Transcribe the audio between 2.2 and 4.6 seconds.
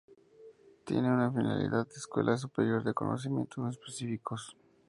superior de conocimientos específicos.